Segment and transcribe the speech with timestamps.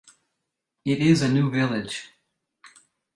[0.83, 2.09] It is a new village.